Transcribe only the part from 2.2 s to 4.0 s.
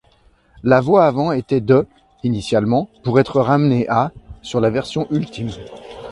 initialement pour être ramenée